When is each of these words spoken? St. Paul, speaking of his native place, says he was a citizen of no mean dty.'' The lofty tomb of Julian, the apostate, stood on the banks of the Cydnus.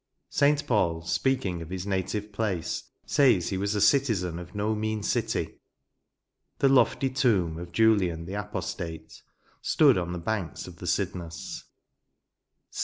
St. 0.31 0.65
Paul, 0.65 1.03
speaking 1.03 1.61
of 1.61 1.69
his 1.69 1.85
native 1.85 2.31
place, 2.31 2.85
says 3.05 3.49
he 3.49 3.57
was 3.59 3.75
a 3.75 3.79
citizen 3.81 4.39
of 4.39 4.55
no 4.55 4.73
mean 4.73 5.01
dty.'' 5.01 5.59
The 6.57 6.69
lofty 6.69 7.11
tomb 7.11 7.59
of 7.59 7.71
Julian, 7.71 8.25
the 8.25 8.33
apostate, 8.33 9.21
stood 9.61 9.99
on 9.99 10.11
the 10.11 10.17
banks 10.17 10.65
of 10.65 10.77
the 10.77 10.87
Cydnus. 10.87 11.65